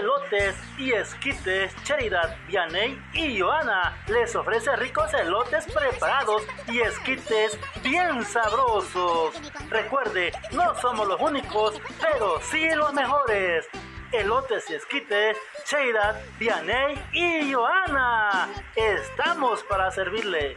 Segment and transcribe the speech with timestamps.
[0.00, 8.24] elotes y esquites, Cheridad, Vianey y Joana les ofrece ricos elotes preparados y esquites bien
[8.24, 9.34] sabrosos.
[9.68, 13.68] Recuerde, no somos los únicos, pero sí los mejores.
[14.12, 18.48] Elotes y esquites, Cheridad, Vianey y Joana.
[18.74, 20.56] Estamos para servirle.